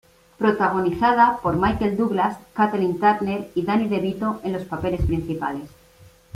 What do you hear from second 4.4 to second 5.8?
en los papeles principales.